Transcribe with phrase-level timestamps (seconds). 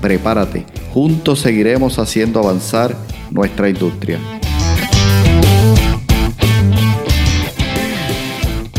[0.00, 0.64] Prepárate,
[0.94, 2.96] juntos seguiremos haciendo avanzar
[3.30, 4.18] nuestra industria.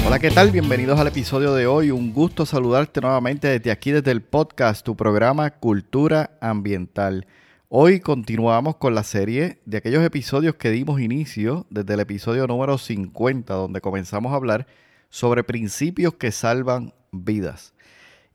[0.08, 0.50] Hola, ¿qué tal?
[0.50, 1.92] Bienvenidos al episodio de hoy.
[1.92, 7.28] Un gusto saludarte nuevamente desde aquí, desde el podcast, tu programa Cultura Ambiental.
[7.70, 12.80] Hoy continuamos con la serie de aquellos episodios que dimos inicio desde el episodio número
[12.80, 14.66] 50, donde comenzamos a hablar
[15.12, 17.76] sobre principios que salvan vidas.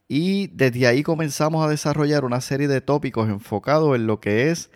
[0.09, 4.71] Y desde ahí comenzamos a desarrollar una serie de tópicos enfocados en lo que es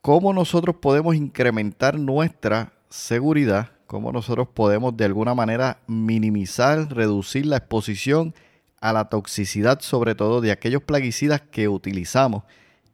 [0.00, 7.58] cómo nosotros podemos incrementar nuestra seguridad, cómo nosotros podemos de alguna manera minimizar, reducir la
[7.58, 8.34] exposición
[8.80, 12.44] a la toxicidad, sobre todo de aquellos plaguicidas que utilizamos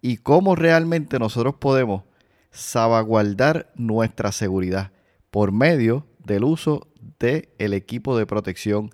[0.03, 2.03] y cómo realmente nosotros podemos
[2.51, 4.93] salvaguardar nuestra seguridad
[5.31, 6.89] por medio del uso
[7.19, 8.91] del el equipo de protección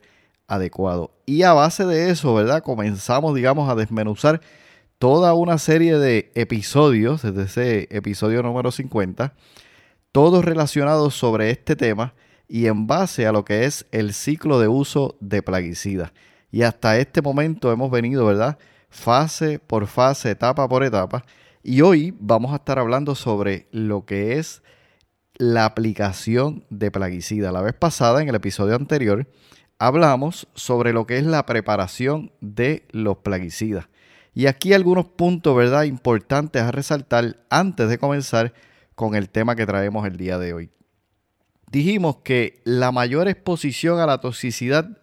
[0.54, 1.12] adecuado.
[1.26, 2.62] Y a base de eso, ¿verdad?
[2.62, 4.40] Comenzamos, digamos, a desmenuzar
[4.98, 9.34] toda una serie de episodios, desde ese episodio número 50,
[10.12, 12.14] todos relacionados sobre este tema
[12.48, 16.12] y en base a lo que es el ciclo de uso de plaguicidas.
[16.50, 18.58] Y hasta este momento hemos venido, ¿verdad?
[18.92, 21.24] fase por fase, etapa por etapa.
[21.64, 24.62] Y hoy vamos a estar hablando sobre lo que es
[25.36, 27.50] la aplicación de plaguicida.
[27.50, 29.26] La vez pasada, en el episodio anterior,
[29.78, 33.88] hablamos sobre lo que es la preparación de los plaguicidas.
[34.34, 38.54] Y aquí algunos puntos, ¿verdad?, importantes a resaltar antes de comenzar
[38.94, 40.70] con el tema que traemos el día de hoy.
[41.70, 44.98] Dijimos que la mayor exposición a la toxicidad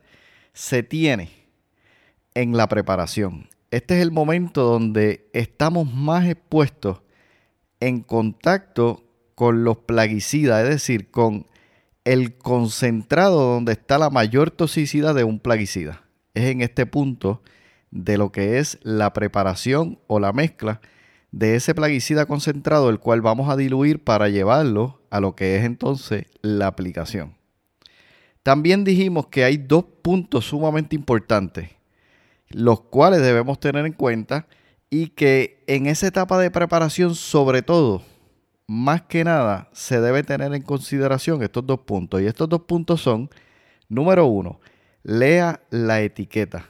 [0.53, 1.29] se tiene
[2.33, 7.01] en la preparación este es el momento donde estamos más expuestos
[7.79, 9.03] en contacto
[9.35, 11.45] con los plaguicidas, es decir, con
[12.05, 16.03] el concentrado donde está la mayor toxicidad de un plaguicida.
[16.33, 17.41] Es en este punto
[17.91, 20.81] de lo que es la preparación o la mezcla
[21.31, 25.63] de ese plaguicida concentrado, el cual vamos a diluir para llevarlo a lo que es
[25.63, 27.35] entonces la aplicación.
[28.41, 31.69] También dijimos que hay dos puntos sumamente importantes
[32.49, 34.47] los cuales debemos tener en cuenta
[34.89, 38.01] y que en esa etapa de preparación, sobre todo,
[38.69, 42.21] más que nada, se debe tener en consideración estos dos puntos.
[42.21, 43.27] Y estos dos puntos son,
[43.87, 44.59] número uno,
[45.01, 46.69] lea la etiqueta,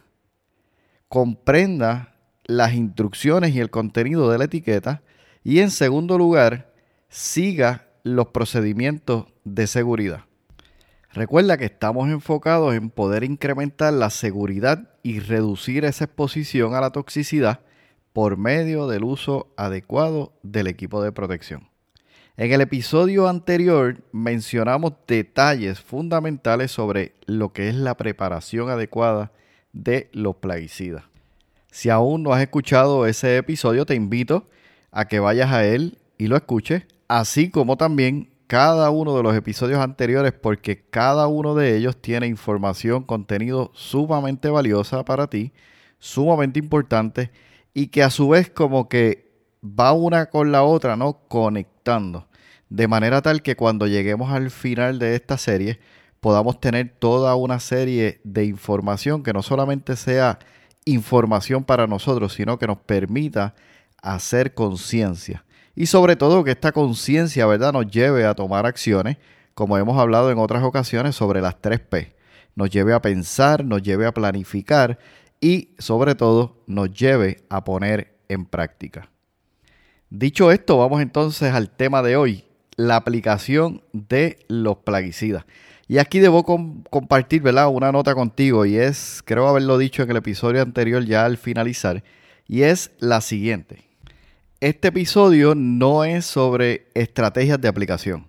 [1.09, 2.15] comprenda
[2.45, 5.01] las instrucciones y el contenido de la etiqueta
[5.43, 6.73] y en segundo lugar,
[7.09, 10.23] siga los procedimientos de seguridad.
[11.11, 16.91] Recuerda que estamos enfocados en poder incrementar la seguridad y reducir esa exposición a la
[16.91, 17.59] toxicidad
[18.13, 21.67] por medio del uso adecuado del equipo de protección.
[22.39, 29.33] En el episodio anterior mencionamos detalles fundamentales sobre lo que es la preparación adecuada
[29.73, 31.03] de los plaguicidas.
[31.69, 34.47] Si aún no has escuchado ese episodio, te invito
[34.89, 39.35] a que vayas a él y lo escuches, así como también cada uno de los
[39.35, 45.51] episodios anteriores porque cada uno de ellos tiene información, contenido sumamente valiosa para ti,
[45.97, 47.31] sumamente importante
[47.73, 49.27] y que a su vez como que
[49.61, 51.19] va una con la otra, ¿no?
[51.27, 52.28] Conectando.
[52.69, 55.79] De manera tal que cuando lleguemos al final de esta serie
[56.19, 60.39] podamos tener toda una serie de información que no solamente sea
[60.85, 63.55] información para nosotros, sino que nos permita
[64.01, 65.43] hacer conciencia
[65.79, 69.15] y sobre todo que esta conciencia, ¿verdad?, nos lleve a tomar acciones,
[69.53, 72.15] como hemos hablado en otras ocasiones sobre las 3P.
[72.53, 74.99] Nos lleve a pensar, nos lleve a planificar
[75.39, 79.09] y sobre todo nos lleve a poner en práctica.
[80.09, 82.43] Dicho esto, vamos entonces al tema de hoy,
[82.79, 85.43] la aplicación de los plaguicidas.
[85.89, 86.45] Y aquí debo
[86.89, 87.67] compartir ¿verdad?
[87.67, 92.05] una nota contigo y es, creo haberlo dicho en el episodio anterior ya al finalizar,
[92.47, 93.83] y es la siguiente.
[94.61, 98.27] Este episodio no es sobre estrategias de aplicación.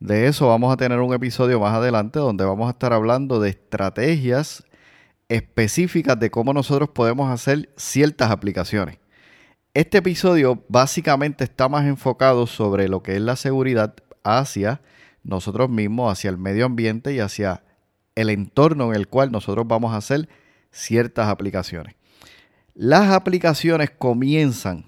[0.00, 3.50] De eso vamos a tener un episodio más adelante donde vamos a estar hablando de
[3.50, 4.64] estrategias
[5.28, 8.98] específicas de cómo nosotros podemos hacer ciertas aplicaciones.
[9.74, 14.80] Este episodio básicamente está más enfocado sobre lo que es la seguridad hacia
[15.24, 17.64] nosotros mismos, hacia el medio ambiente y hacia
[18.14, 20.28] el entorno en el cual nosotros vamos a hacer
[20.70, 21.96] ciertas aplicaciones.
[22.76, 24.84] Las aplicaciones comienzan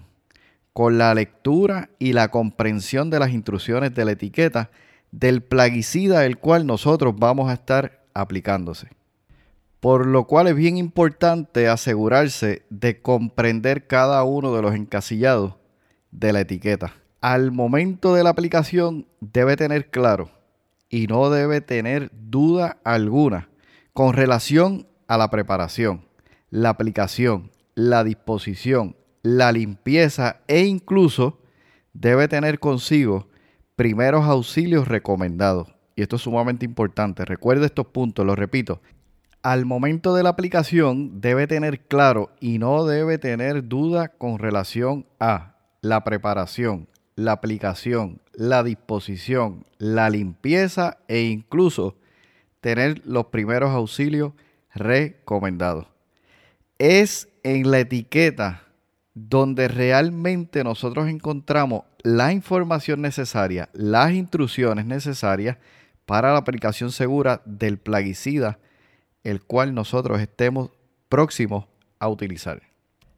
[0.71, 4.71] con la lectura y la comprensión de las instrucciones de la etiqueta
[5.11, 8.87] del plaguicida el cual nosotros vamos a estar aplicándose.
[9.79, 15.55] Por lo cual es bien importante asegurarse de comprender cada uno de los encasillados
[16.11, 16.93] de la etiqueta.
[17.21, 20.31] Al momento de la aplicación debe tener claro
[20.89, 23.49] y no debe tener duda alguna
[23.93, 26.05] con relación a la preparación,
[26.49, 31.39] la aplicación, la disposición, la limpieza e incluso
[31.93, 33.27] debe tener consigo
[33.75, 35.73] primeros auxilios recomendados.
[35.95, 37.25] Y esto es sumamente importante.
[37.25, 38.81] Recuerde estos puntos, los repito.
[39.47, 45.05] Al momento de la aplicación debe tener claro y no debe tener duda con relación
[45.21, 51.95] a la preparación, la aplicación, la disposición, la limpieza e incluso
[52.59, 54.33] tener los primeros auxilios
[54.75, 55.87] recomendados.
[56.77, 58.63] Es en la etiqueta
[59.13, 65.55] donde realmente nosotros encontramos la información necesaria, las instrucciones necesarias
[66.05, 68.59] para la aplicación segura del plaguicida,
[69.27, 70.71] el cual nosotros estemos
[71.09, 71.65] próximos
[71.99, 72.61] a utilizar.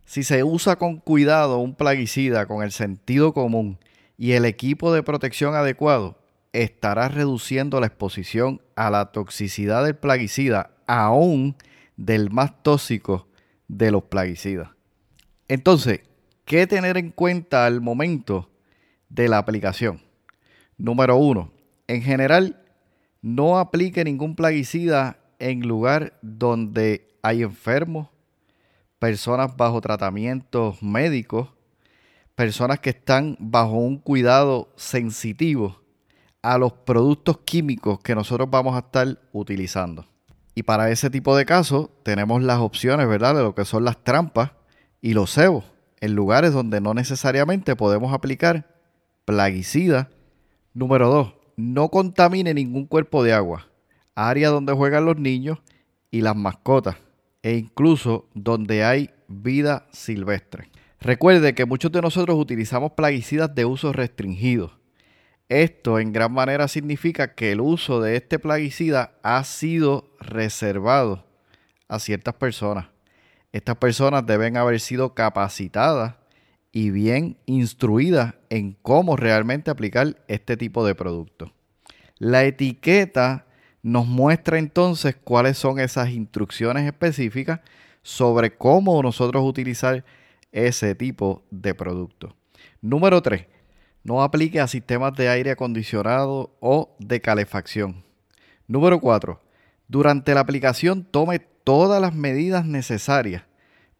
[0.05, 3.77] Si se usa con cuidado un plaguicida con el sentido común
[4.17, 6.17] y el equipo de protección adecuado,
[6.51, 11.55] estará reduciendo la exposición a la toxicidad del plaguicida, aún
[11.95, 13.27] del más tóxico
[13.67, 14.69] de los plaguicidas.
[15.47, 16.01] Entonces,
[16.45, 18.49] ¿qué tener en cuenta al momento
[19.09, 20.01] de la aplicación?
[20.75, 21.51] Número uno,
[21.87, 22.63] en general,
[23.21, 28.07] no aplique ningún plaguicida en lugar donde hay enfermos,
[28.99, 31.49] personas bajo tratamientos médicos,
[32.35, 35.81] personas que están bajo un cuidado sensitivo
[36.41, 40.05] a los productos químicos que nosotros vamos a estar utilizando.
[40.55, 43.35] Y para ese tipo de casos tenemos las opciones, ¿verdad?
[43.35, 44.51] De lo que son las trampas
[45.01, 45.65] y los cebos
[46.01, 48.67] en lugares donde no necesariamente podemos aplicar
[49.25, 50.09] plaguicida.
[50.73, 51.33] Número 2.
[51.57, 53.67] No contamine ningún cuerpo de agua,
[54.27, 55.59] área donde juegan los niños
[56.11, 56.97] y las mascotas,
[57.41, 60.69] e incluso donde hay vida silvestre.
[60.99, 64.77] Recuerde que muchos de nosotros utilizamos plaguicidas de uso restringido.
[65.47, 71.25] Esto en gran manera significa que el uso de este plaguicida ha sido reservado
[71.87, 72.87] a ciertas personas.
[73.51, 76.15] Estas personas deben haber sido capacitadas
[76.71, 81.51] y bien instruidas en cómo realmente aplicar este tipo de producto.
[82.17, 83.47] La etiqueta
[83.81, 87.61] nos muestra entonces cuáles son esas instrucciones específicas
[88.01, 90.03] sobre cómo nosotros utilizar
[90.51, 92.35] ese tipo de producto.
[92.81, 93.45] Número 3.
[94.03, 98.03] No aplique a sistemas de aire acondicionado o de calefacción.
[98.67, 99.39] Número 4.
[99.87, 103.43] Durante la aplicación tome todas las medidas necesarias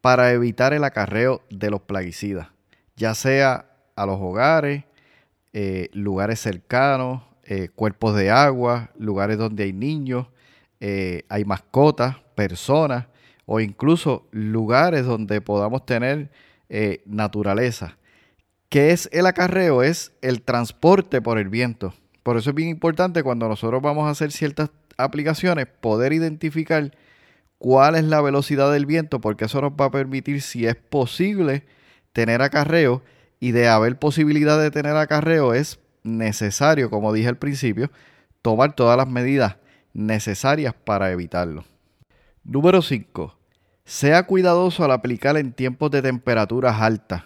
[0.01, 2.47] para evitar el acarreo de los plaguicidas,
[2.95, 3.65] ya sea
[3.95, 4.85] a los hogares,
[5.51, 10.27] eh, lugares cercanos, eh, cuerpos de agua, lugares donde hay niños,
[10.79, 13.07] eh, hay mascotas, personas
[13.45, 16.31] o incluso lugares donde podamos tener
[17.07, 17.97] naturaleza.
[18.69, 19.81] ¿Qué es el acarreo?
[19.81, 21.95] Es el transporte por el viento.
[22.21, 26.91] Por eso es bien importante cuando nosotros vamos a hacer ciertas aplicaciones poder identificar
[27.57, 31.65] cuál es la velocidad del viento, porque eso nos va a permitir, si es posible,
[32.13, 33.01] tener acarreo.
[33.39, 37.91] Y de haber posibilidad de tener acarreo, es necesario, como dije al principio,
[38.41, 39.57] tomar todas las medidas
[39.93, 41.65] necesarias para evitarlo.
[42.43, 43.37] Número 5.
[43.85, 47.23] Sea cuidadoso al aplicar en tiempos de temperaturas altas,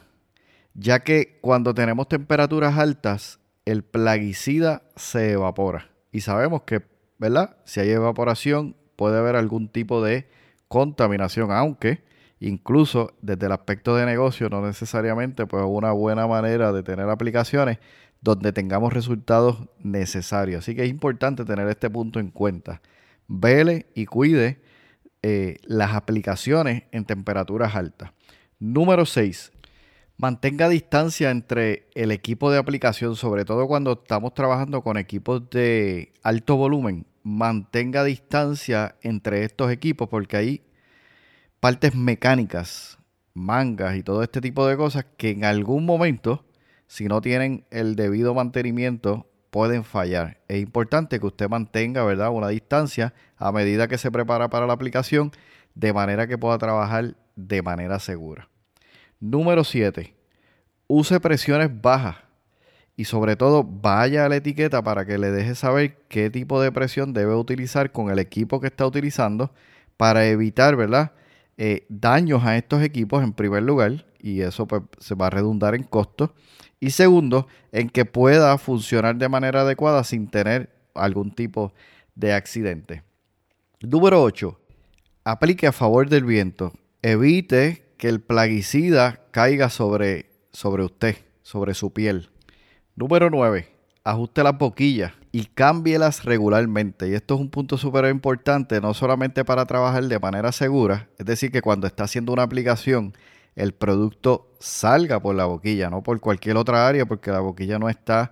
[0.74, 5.90] ya que cuando tenemos temperaturas altas, el plaguicida se evapora.
[6.12, 6.82] Y sabemos que,
[7.18, 7.58] ¿verdad?
[7.66, 10.28] Si hay evaporación, puede haber algún tipo de
[10.68, 12.04] contaminación, aunque
[12.40, 17.78] incluso desde el aspecto de negocio no necesariamente pues una buena manera de tener aplicaciones
[18.24, 20.60] donde tengamos resultados necesarios.
[20.60, 22.82] Así que es importante tener este punto en cuenta.
[23.28, 24.62] Vele y cuide
[25.22, 28.12] eh, las aplicaciones en temperaturas altas.
[28.60, 29.52] Número 6.
[30.18, 36.14] Mantenga distancia entre el equipo de aplicación, sobre todo cuando estamos trabajando con equipos de
[36.24, 40.62] alto volumen mantenga distancia entre estos equipos porque hay
[41.60, 43.00] partes mecánicas,
[43.34, 46.46] mangas y todo este tipo de cosas que en algún momento,
[46.88, 50.42] si no tienen el debido mantenimiento, pueden fallar.
[50.48, 54.74] Es importante que usted mantenga, ¿verdad?, una distancia a medida que se prepara para la
[54.74, 55.32] aplicación,
[55.76, 58.50] de manera que pueda trabajar de manera segura.
[59.20, 60.16] Número 7.
[60.88, 62.18] Use presiones bajas
[62.96, 66.72] y sobre todo vaya a la etiqueta para que le deje saber qué tipo de
[66.72, 69.52] presión debe utilizar con el equipo que está utilizando
[69.98, 71.14] para evitar, ¿verdad?
[71.58, 75.76] Eh, daños a estos equipos en primer lugar y eso pues, se va a redundar
[75.76, 76.32] en costos.
[76.80, 81.74] Y segundo, en que pueda funcionar de manera adecuada sin tener algún tipo
[82.16, 83.04] de accidente.
[83.82, 84.60] Número 8.
[85.24, 86.74] Aplique a favor del viento.
[87.02, 92.30] Evite que el plaguicida caiga sobre, sobre usted, sobre su piel.
[92.96, 93.70] Número 9.
[94.04, 97.10] Ajuste las boquillas y cámbielas regularmente.
[97.10, 101.26] Y esto es un punto súper importante, no solamente para trabajar de manera segura, es
[101.26, 103.14] decir, que cuando está haciendo una aplicación,
[103.56, 107.90] el producto salga por la boquilla, no por cualquier otra área, porque la boquilla no
[107.90, 108.32] está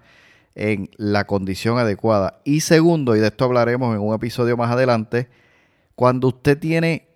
[0.54, 2.40] en la condición adecuada.
[2.46, 5.28] Y segundo, y de esto hablaremos en un episodio más adelante,
[5.96, 7.08] cuando usted tiene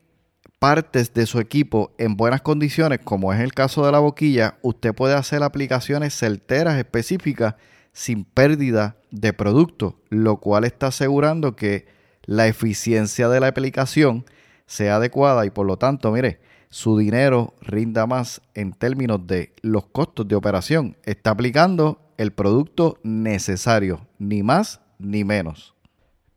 [0.58, 4.96] partes de su equipo en buenas condiciones, como es el caso de la boquilla, usted
[4.96, 7.54] puede hacer aplicaciones certeras específicas
[7.94, 11.88] sin pérdida de producto, lo cual está asegurando que
[12.24, 14.26] la eficiencia de la aplicación
[14.66, 19.86] sea adecuada y por lo tanto, mire, su dinero rinda más en términos de los
[19.88, 20.98] costos de operación.
[21.04, 25.76] Está aplicando el producto necesario, ni más ni menos.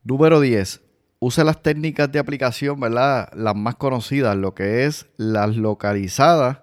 [0.04, 0.82] Número 10.
[1.20, 3.28] Use las técnicas de aplicación, ¿verdad?
[3.34, 6.60] Las más conocidas, lo que es las localizadas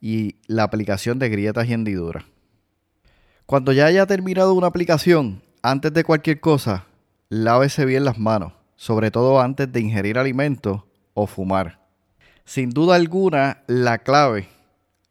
[0.00, 2.24] y la aplicación de grietas y hendiduras.
[3.44, 6.86] Cuando ya haya terminado una aplicación, antes de cualquier cosa,
[7.28, 11.86] lávese bien las manos, sobre todo antes de ingerir alimentos o fumar.
[12.46, 14.48] Sin duda alguna, la clave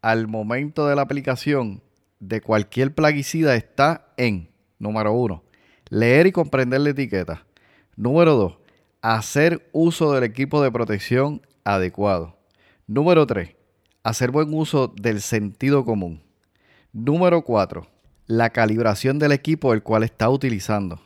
[0.02, 1.80] al momento de la aplicación
[2.18, 4.48] de cualquier plaguicida está en,
[4.80, 5.44] número uno,
[5.90, 7.46] leer y comprender la etiqueta.
[7.94, 8.58] Número dos,
[9.00, 12.36] hacer uso del equipo de protección adecuado.
[12.88, 13.54] Número tres,
[14.02, 16.20] hacer buen uso del sentido común.
[16.92, 17.86] Número cuatro,
[18.28, 21.00] la calibración del equipo el cual está utilizando.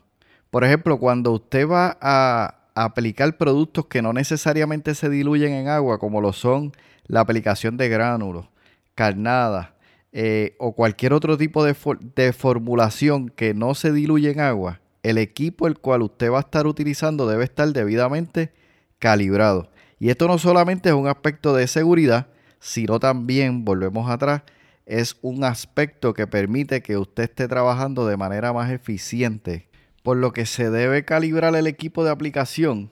[0.51, 5.99] Por ejemplo, cuando usted va a aplicar productos que no necesariamente se diluyen en agua,
[5.99, 6.73] como lo son
[7.07, 8.49] la aplicación de gránulos,
[8.95, 9.75] carnada
[10.13, 11.75] eh, o cualquier otro tipo de,
[12.15, 16.43] de formulación que no se diluye en agua, el equipo el cual usted va a
[16.43, 18.53] estar utilizando debe estar debidamente
[18.99, 19.71] calibrado.
[19.99, 22.27] Y esto no solamente es un aspecto de seguridad,
[22.59, 24.43] sino también, volvemos atrás,
[24.87, 29.69] es un aspecto que permite que usted esté trabajando de manera más eficiente
[30.03, 32.91] por lo que se debe calibrar el equipo de aplicación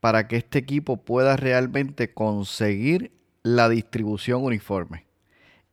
[0.00, 5.06] para que este equipo pueda realmente conseguir la distribución uniforme.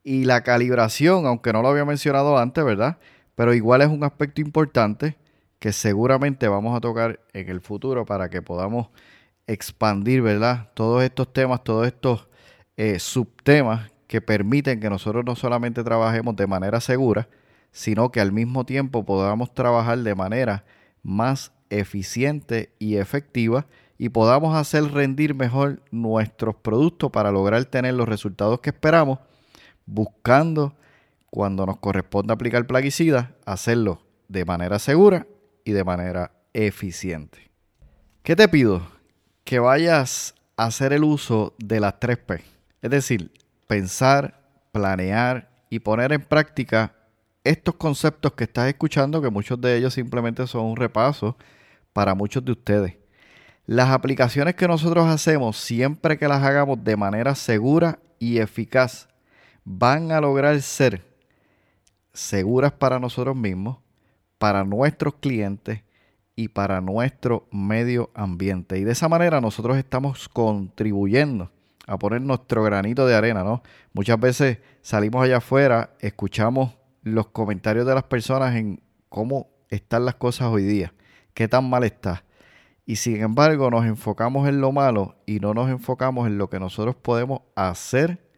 [0.04, 2.98] Y la calibración, aunque no lo había mencionado antes, ¿verdad?
[3.36, 5.18] Pero igual es un aspecto importante
[5.60, 8.90] que seguramente vamos a tocar en el futuro para que podamos
[9.48, 10.72] expandir, ¿verdad?
[10.74, 12.28] Todos estos temas, todos estos
[12.76, 17.28] eh, subtemas que permiten que nosotros no solamente trabajemos de manera segura,
[17.72, 20.66] sino que al mismo tiempo podamos trabajar de manera
[21.02, 23.66] más eficiente y efectiva
[23.98, 29.18] y podamos hacer rendir mejor nuestros productos para lograr tener los resultados que esperamos,
[29.88, 30.76] buscando
[31.32, 35.26] cuando nos corresponde aplicar plaguicidas, hacerlo de manera segura
[35.66, 37.50] y de manera eficiente.
[38.22, 38.84] ¿Qué te pido?
[39.44, 42.44] Que vayas a hacer el uso de las 3P,
[42.84, 43.32] es decir,
[43.74, 44.40] pensar,
[44.72, 46.94] planear y poner en práctica
[47.44, 51.36] estos conceptos que estás escuchando, que muchos de ellos simplemente son un repaso
[51.92, 52.98] para muchos de ustedes.
[53.66, 59.08] Las aplicaciones que nosotros hacemos, siempre que las hagamos de manera segura y eficaz,
[59.66, 61.04] van a lograr ser
[62.14, 63.80] seguras para nosotros mismos,
[64.38, 65.82] para nuestros clientes
[66.36, 68.78] y para nuestro medio ambiente.
[68.78, 71.50] Y de esa manera nosotros estamos contribuyendo
[71.88, 73.62] a poner nuestro granito de arena, ¿no?
[73.94, 80.16] Muchas veces salimos allá afuera, escuchamos los comentarios de las personas en cómo están las
[80.16, 80.94] cosas hoy día,
[81.34, 82.24] qué tan mal está.
[82.86, 86.60] Y sin embargo nos enfocamos en lo malo y no nos enfocamos en lo que
[86.60, 88.30] nosotros podemos hacer,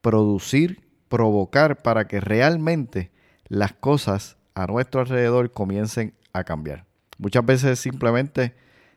[0.00, 3.10] producir, provocar para que realmente
[3.48, 6.86] las cosas a nuestro alrededor comiencen a cambiar.
[7.18, 8.54] Muchas veces simplemente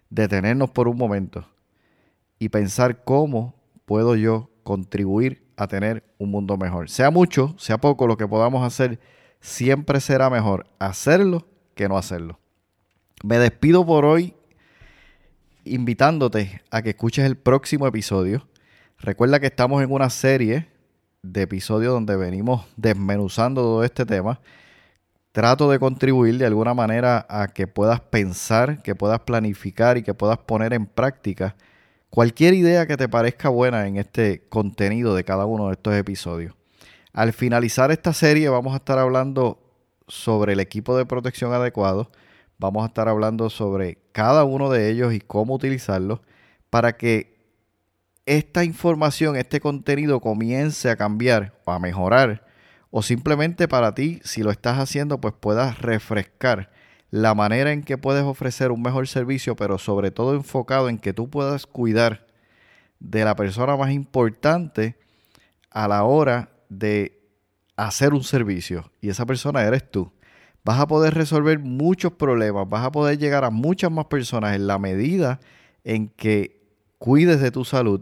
[0.10, 1.48] detenernos por un momento
[2.40, 3.55] y pensar cómo
[3.86, 6.90] puedo yo contribuir a tener un mundo mejor.
[6.90, 9.00] Sea mucho, sea poco, lo que podamos hacer,
[9.40, 12.40] siempre será mejor hacerlo que no hacerlo.
[13.24, 14.34] Me despido por hoy
[15.64, 18.48] invitándote a que escuches el próximo episodio.
[19.00, 20.68] Recuerda que estamos en una serie
[21.22, 24.40] de episodios donde venimos desmenuzando todo este tema.
[25.32, 30.14] Trato de contribuir de alguna manera a que puedas pensar, que puedas planificar y que
[30.14, 31.56] puedas poner en práctica
[32.16, 36.56] cualquier idea que te parezca buena en este contenido de cada uno de estos episodios.
[37.12, 39.60] Al finalizar esta serie vamos a estar hablando
[40.08, 42.10] sobre el equipo de protección adecuado,
[42.58, 46.22] vamos a estar hablando sobre cada uno de ellos y cómo utilizarlos
[46.70, 47.36] para que
[48.26, 52.48] esta información, este contenido comience a cambiar o a mejorar,
[52.92, 56.72] o simplemente para ti, si lo estás haciendo, pues puedas refrescar
[57.16, 61.14] la manera en que puedes ofrecer un mejor servicio, pero sobre todo enfocado en que
[61.14, 62.28] tú puedas cuidar
[63.00, 64.98] de la persona más importante
[65.72, 67.18] a la hora de
[67.78, 68.92] hacer un servicio.
[69.00, 70.12] Y esa persona eres tú.
[70.66, 74.68] Vas a poder resolver muchos problemas, vas a poder llegar a muchas más personas en
[74.68, 75.40] la medida
[75.86, 76.68] en que
[76.98, 78.02] cuides de tu salud,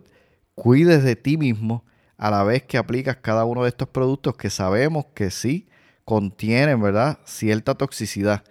[0.56, 1.86] cuides de ti mismo
[2.18, 5.68] a la vez que aplicas cada uno de estos productos que sabemos que sí
[6.04, 7.20] contienen, ¿verdad?
[7.26, 8.44] Cierta toxicidad.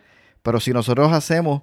[0.43, 1.63] Pero si nosotros hacemos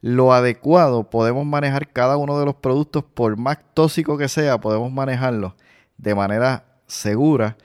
[0.00, 4.90] lo adecuado, podemos manejar cada uno de los productos, por más tóxico que sea, podemos
[4.92, 5.56] manejarlo
[5.98, 7.56] de manera segura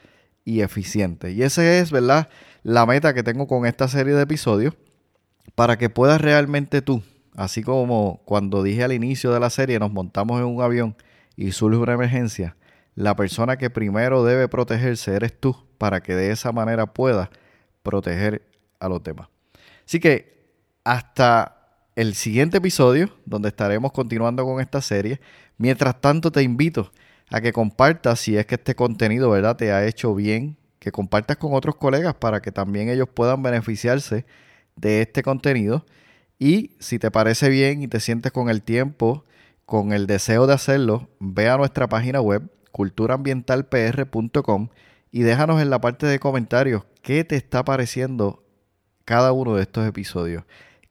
[0.43, 1.31] y eficiente.
[1.31, 2.29] Y esa es, ¿verdad?
[2.63, 4.75] La meta que tengo con esta serie de episodios
[5.55, 7.03] para que puedas realmente tú,
[7.35, 10.95] así como cuando dije al inicio de la serie, nos montamos en un avión
[11.37, 12.57] y surge una emergencia,
[12.95, 17.29] la persona que primero debe protegerse eres tú para que de esa manera puedas
[17.83, 18.47] proteger
[18.79, 19.27] a los demás.
[19.85, 20.34] Así que
[20.85, 21.57] hasta
[21.95, 25.19] el siguiente episodio, donde estaremos continuando con esta serie.
[25.57, 26.93] Mientras tanto, te invito
[27.29, 31.37] a que compartas si es que este contenido, ¿verdad?, te ha hecho bien, que compartas
[31.37, 34.25] con otros colegas para que también ellos puedan beneficiarse
[34.75, 35.85] de este contenido.
[36.37, 39.25] Y si te parece bien y te sientes con el tiempo,
[39.65, 44.67] con el deseo de hacerlo, ve a nuestra página web culturaambientalpr.com
[45.11, 48.43] y déjanos en la parte de comentarios qué te está pareciendo
[49.05, 50.43] cada uno de estos episodios.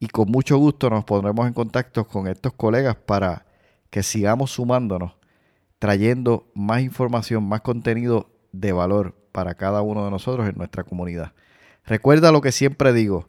[0.00, 3.46] y con mucho gusto nos pondremos en contacto con estos colegas para
[3.88, 5.14] que sigamos sumándonos,
[5.78, 11.32] trayendo más información, más contenido de valor para cada uno de nosotros en nuestra comunidad.
[11.86, 13.28] Recuerda lo que siempre digo,